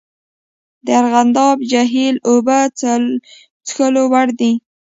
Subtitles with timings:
[0.85, 2.59] د ارغنداب جهیل اوبه
[3.67, 4.53] څښلو وړ دي؟